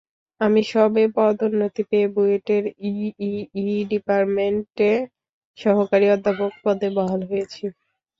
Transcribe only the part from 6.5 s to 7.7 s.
পদে বহাল হয়েছি।